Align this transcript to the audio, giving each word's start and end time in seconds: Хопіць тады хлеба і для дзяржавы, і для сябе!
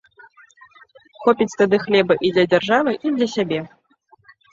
Хопіць 1.25 1.57
тады 1.61 1.79
хлеба 1.83 2.13
і 2.29 2.31
для 2.37 2.45
дзяржавы, 2.53 2.91
і 3.07 3.13
для 3.19 3.27
сябе! 3.35 3.59